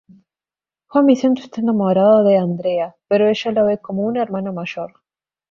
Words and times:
Juan 0.87 1.05
Vicente 1.05 1.41
está 1.43 1.61
enamorado 1.61 2.23
de 2.23 2.35
Andrea, 2.35 2.95
pero 3.07 3.29
ella 3.29 3.51
lo 3.51 3.65
ve 3.67 3.77
como 3.77 4.01
un 4.01 4.17
hermano 4.17 4.51
mayor. 4.51 4.99